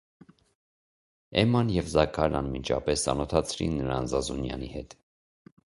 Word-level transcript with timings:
Էմման 1.43 1.69
և 1.75 1.91
Զաքարն 1.93 2.39
անմիջապես 2.41 3.07
ծանոթացրին 3.09 3.79
նրան 3.83 4.13
Զազունյանի 4.17 4.77
հետ: 4.79 5.03